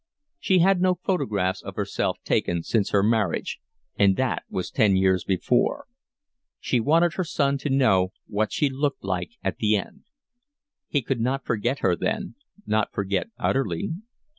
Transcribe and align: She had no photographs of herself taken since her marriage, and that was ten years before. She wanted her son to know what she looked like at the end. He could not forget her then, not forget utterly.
She 0.39 0.57
had 0.57 0.81
no 0.81 0.95
photographs 0.95 1.61
of 1.61 1.75
herself 1.75 2.17
taken 2.23 2.63
since 2.63 2.89
her 2.89 3.03
marriage, 3.03 3.59
and 3.95 4.15
that 4.17 4.41
was 4.49 4.71
ten 4.71 4.95
years 4.95 5.23
before. 5.23 5.85
She 6.59 6.79
wanted 6.79 7.13
her 7.13 7.23
son 7.23 7.59
to 7.59 7.69
know 7.69 8.11
what 8.25 8.51
she 8.51 8.67
looked 8.67 9.03
like 9.03 9.33
at 9.43 9.57
the 9.57 9.75
end. 9.75 10.05
He 10.87 11.03
could 11.03 11.19
not 11.21 11.45
forget 11.45 11.81
her 11.81 11.95
then, 11.95 12.33
not 12.65 12.91
forget 12.91 13.27
utterly. 13.37 13.91